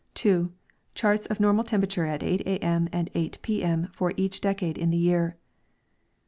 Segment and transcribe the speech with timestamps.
[0.15, 0.51] 2.
[0.95, 2.57] Charts of normal temperature at 8 a.
[2.65, 2.89] m.
[2.91, 3.61] and 8 jj.
[3.61, 3.89] m.
[3.93, 5.37] for each decade in the year.